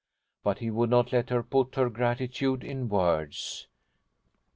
But 0.41 0.57
he 0.57 0.71
would 0.71 0.89
not 0.89 1.13
let 1.13 1.29
her 1.29 1.43
put 1.43 1.75
her 1.75 1.87
gratitude 1.87 2.63
in 2.63 2.89
words. 2.89 3.67